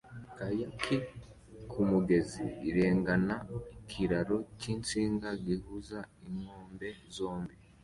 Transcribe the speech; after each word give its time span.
Kayaki 0.37 0.95
kumugezi 1.69 2.43
irengana 2.69 3.35
ikiraro 3.77 4.37
cyinsinga 4.59 5.29
gihuza 5.45 5.99
inkombe 6.27 6.89
zombi 7.15 7.55